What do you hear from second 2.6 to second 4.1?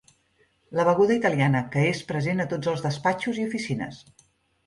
els despatxos i oficines.